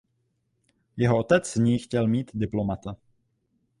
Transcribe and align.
Jeho 0.97 1.17
otec 1.19 1.47
z 1.51 1.55
něj 1.55 1.79
chtěl 1.79 2.07
mít 2.07 2.31
diplomata. 2.33 2.97